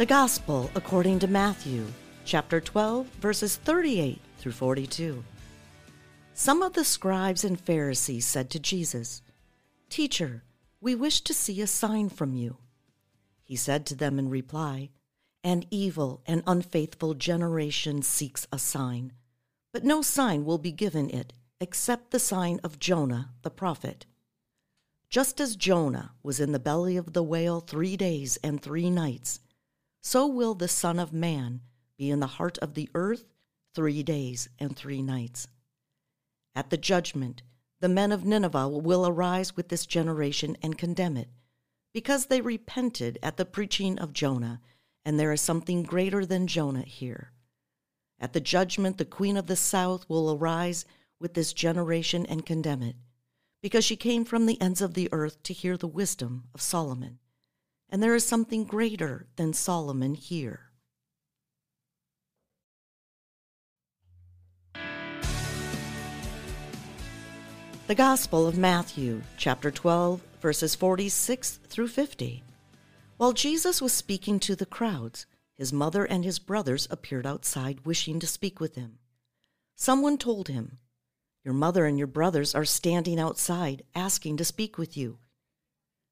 The 0.00 0.06
Gospel 0.06 0.70
according 0.74 1.18
to 1.18 1.28
Matthew, 1.28 1.84
chapter 2.24 2.58
12, 2.58 3.06
verses 3.20 3.56
38 3.56 4.18
through 4.38 4.52
42. 4.52 5.22
Some 6.32 6.62
of 6.62 6.72
the 6.72 6.86
scribes 6.86 7.44
and 7.44 7.60
Pharisees 7.60 8.24
said 8.24 8.48
to 8.48 8.58
Jesus, 8.58 9.20
Teacher, 9.90 10.42
we 10.80 10.94
wish 10.94 11.20
to 11.20 11.34
see 11.34 11.60
a 11.60 11.66
sign 11.66 12.08
from 12.08 12.32
you. 12.32 12.56
He 13.42 13.56
said 13.56 13.84
to 13.84 13.94
them 13.94 14.18
in 14.18 14.30
reply, 14.30 14.88
An 15.44 15.64
evil 15.70 16.22
and 16.24 16.42
unfaithful 16.46 17.12
generation 17.12 18.00
seeks 18.00 18.46
a 18.50 18.58
sign, 18.58 19.12
but 19.70 19.84
no 19.84 20.00
sign 20.00 20.46
will 20.46 20.56
be 20.56 20.72
given 20.72 21.10
it 21.10 21.34
except 21.60 22.10
the 22.10 22.18
sign 22.18 22.58
of 22.64 22.78
Jonah 22.78 23.32
the 23.42 23.50
prophet. 23.50 24.06
Just 25.10 25.42
as 25.42 25.56
Jonah 25.56 26.12
was 26.22 26.40
in 26.40 26.52
the 26.52 26.58
belly 26.58 26.96
of 26.96 27.12
the 27.12 27.22
whale 27.22 27.60
three 27.60 27.98
days 27.98 28.38
and 28.42 28.62
three 28.62 28.88
nights, 28.88 29.40
so 30.00 30.26
will 30.26 30.54
the 30.54 30.68
Son 30.68 30.98
of 30.98 31.12
Man 31.12 31.60
be 31.96 32.10
in 32.10 32.20
the 32.20 32.26
heart 32.26 32.58
of 32.58 32.74
the 32.74 32.88
earth 32.94 33.24
three 33.74 34.02
days 34.02 34.48
and 34.58 34.76
three 34.76 35.02
nights. 35.02 35.46
At 36.54 36.70
the 36.70 36.76
judgment, 36.76 37.42
the 37.80 37.88
men 37.88 38.12
of 38.12 38.24
Nineveh 38.24 38.68
will 38.68 39.06
arise 39.06 39.56
with 39.56 39.68
this 39.68 39.86
generation 39.86 40.56
and 40.62 40.76
condemn 40.76 41.16
it, 41.16 41.28
because 41.92 42.26
they 42.26 42.40
repented 42.40 43.18
at 43.22 43.36
the 43.36 43.44
preaching 43.44 43.98
of 43.98 44.12
Jonah, 44.12 44.60
and 45.04 45.18
there 45.18 45.32
is 45.32 45.40
something 45.40 45.82
greater 45.82 46.26
than 46.26 46.46
Jonah 46.46 46.82
here. 46.82 47.32
At 48.18 48.32
the 48.32 48.40
judgment, 48.40 48.98
the 48.98 49.04
queen 49.04 49.36
of 49.36 49.46
the 49.46 49.56
south 49.56 50.08
will 50.08 50.32
arise 50.32 50.84
with 51.18 51.34
this 51.34 51.52
generation 51.52 52.26
and 52.26 52.44
condemn 52.44 52.82
it, 52.82 52.96
because 53.62 53.84
she 53.84 53.96
came 53.96 54.24
from 54.24 54.46
the 54.46 54.60
ends 54.60 54.80
of 54.80 54.94
the 54.94 55.08
earth 55.12 55.42
to 55.44 55.52
hear 55.52 55.76
the 55.76 55.86
wisdom 55.86 56.44
of 56.54 56.60
Solomon. 56.60 57.18
And 57.90 58.02
there 58.02 58.14
is 58.14 58.24
something 58.24 58.64
greater 58.64 59.26
than 59.36 59.52
Solomon 59.52 60.14
here. 60.14 60.70
The 67.88 67.96
Gospel 67.96 68.46
of 68.46 68.56
Matthew, 68.56 69.22
chapter 69.36 69.72
12, 69.72 70.20
verses 70.40 70.76
46 70.76 71.58
through 71.66 71.88
50. 71.88 72.44
While 73.16 73.32
Jesus 73.32 73.82
was 73.82 73.92
speaking 73.92 74.38
to 74.40 74.54
the 74.54 74.64
crowds, 74.64 75.26
his 75.58 75.72
mother 75.72 76.04
and 76.04 76.24
his 76.24 76.38
brothers 76.38 76.86
appeared 76.88 77.26
outside 77.26 77.84
wishing 77.84 78.20
to 78.20 78.26
speak 78.28 78.60
with 78.60 78.76
him. 78.76 79.00
Someone 79.74 80.16
told 80.18 80.46
him, 80.46 80.78
Your 81.44 81.54
mother 81.54 81.84
and 81.84 81.98
your 81.98 82.06
brothers 82.06 82.54
are 82.54 82.64
standing 82.64 83.18
outside 83.18 83.82
asking 83.96 84.36
to 84.36 84.44
speak 84.44 84.78
with 84.78 84.96
you. 84.96 85.18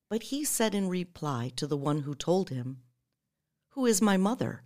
But 0.08 0.24
he 0.24 0.44
said 0.44 0.74
in 0.74 0.88
reply 0.88 1.52
to 1.56 1.66
the 1.66 1.76
one 1.76 2.00
who 2.00 2.14
told 2.14 2.50
him, 2.50 2.82
Who 3.70 3.86
is 3.86 4.00
my 4.00 4.16
mother? 4.16 4.62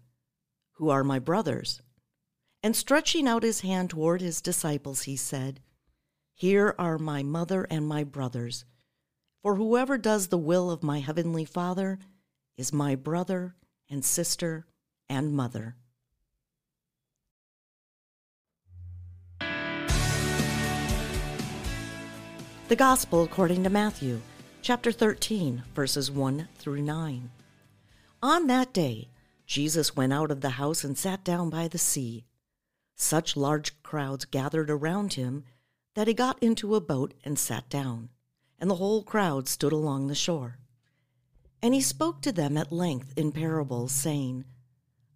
Who 0.73 0.89
are 0.89 1.05
my 1.05 1.19
brothers? 1.19 1.83
And 2.63 2.77
stretching 2.77 3.27
out 3.27 3.43
his 3.43 3.61
hand 3.61 3.91
toward 3.91 4.21
his 4.21 4.41
disciples, 4.41 5.03
he 5.03 5.17
said, 5.17 5.61
here 6.35 6.75
are 6.79 6.99
my 6.99 7.23
mother 7.23 7.69
and 7.71 7.87
my 7.87 8.03
brothers. 8.03 8.65
For 9.43 9.55
whoever 9.55 9.97
does 9.99 10.27
the 10.27 10.39
will 10.39 10.71
of 10.71 10.83
my 10.83 10.99
heavenly 10.99 11.45
Father 11.45 11.99
is 12.57 12.73
my 12.73 12.97
brother 12.97 13.55
and 13.89 14.05
sister 14.05 14.67
and 15.09 15.33
mother. 15.33 15.77
The 22.69 22.77
Gospel 22.77 23.23
according 23.23 23.65
to 23.65 23.71
Matthew, 23.71 24.21
chapter 24.63 24.93
13, 24.93 25.65
verses 25.75 26.09
1 26.09 26.47
through 26.55 26.81
9. 26.81 27.31
On 28.23 28.47
that 28.47 28.73
day, 28.73 29.09
Jesus 29.45 29.97
went 29.97 30.13
out 30.13 30.31
of 30.31 30.41
the 30.41 30.51
house 30.51 30.85
and 30.85 30.97
sat 30.97 31.25
down 31.25 31.51
by 31.51 31.67
the 31.67 31.79
sea. 31.79 32.25
Such 32.95 33.37
large 33.37 33.83
crowds 33.83 34.25
gathered 34.25 34.71
around 34.71 35.15
him 35.15 35.43
that 35.97 36.07
he 36.07 36.15
got 36.15 36.41
into 36.41 36.77
a 36.77 36.81
boat 36.81 37.13
and 37.25 37.37
sat 37.37 37.69
down, 37.69 38.11
and 38.61 38.71
the 38.71 38.77
whole 38.77 39.03
crowd 39.03 39.49
stood 39.49 39.73
along 39.73 40.07
the 40.07 40.15
shore. 40.15 40.59
And 41.61 41.75
he 41.75 41.81
spoke 41.81 42.23
to 42.23 42.31
them 42.31 42.57
at 42.57 42.71
length 42.71 43.13
in 43.17 43.33
parables, 43.33 43.91
saying, 43.91 44.45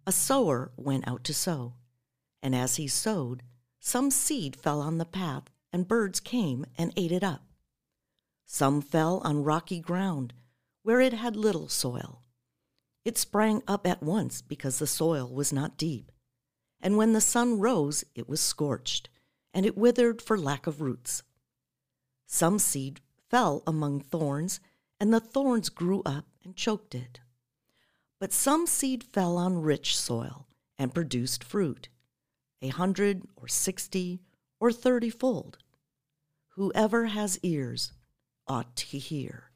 A 0.05 0.11
sower 0.11 0.73
went 0.75 1.07
out 1.07 1.23
to 1.23 1.33
sow, 1.33 1.71
and 2.43 2.53
as 2.53 2.75
he 2.75 2.89
sowed, 2.89 3.43
some 3.79 4.11
seed 4.11 4.57
fell 4.57 4.81
on 4.81 4.97
the 4.97 5.05
path, 5.05 5.43
and 5.71 5.87
birds 5.87 6.19
came 6.19 6.65
and 6.77 6.91
ate 6.97 7.13
it 7.13 7.23
up. 7.23 7.46
Some 8.49 8.81
fell 8.81 9.19
on 9.25 9.43
rocky 9.43 9.81
ground, 9.81 10.33
where 10.81 11.01
it 11.01 11.11
had 11.11 11.35
little 11.35 11.67
soil. 11.67 12.23
It 13.03 13.17
sprang 13.17 13.61
up 13.67 13.85
at 13.85 14.01
once 14.01 14.41
because 14.41 14.79
the 14.79 14.87
soil 14.87 15.29
was 15.29 15.51
not 15.51 15.77
deep, 15.77 16.13
and 16.79 16.95
when 16.95 17.11
the 17.11 17.19
sun 17.19 17.59
rose, 17.59 18.05
it 18.15 18.29
was 18.29 18.39
scorched 18.39 19.09
and 19.53 19.65
it 19.65 19.77
withered 19.77 20.21
for 20.21 20.37
lack 20.37 20.65
of 20.65 20.79
roots. 20.79 21.23
Some 22.25 22.57
seed 22.57 23.01
fell 23.29 23.63
among 23.67 23.99
thorns, 23.99 24.61
and 24.99 25.13
the 25.13 25.19
thorns 25.19 25.67
grew 25.67 26.01
up 26.05 26.27
and 26.43 26.55
choked 26.55 26.95
it. 26.95 27.19
But 28.17 28.31
some 28.31 28.65
seed 28.65 29.03
fell 29.03 29.35
on 29.37 29.61
rich 29.61 29.97
soil 29.97 30.47
and 30.77 30.93
produced 30.93 31.43
fruit, 31.43 31.89
a 32.61 32.69
hundred 32.69 33.23
or 33.35 33.49
sixty 33.49 34.21
or 34.59 34.71
thirty 34.71 35.09
fold. 35.09 35.57
Whoever 36.55 37.07
has 37.07 37.39
ears 37.43 37.91
ought 38.47 38.75
to 38.75 38.97
hear. 38.97 39.46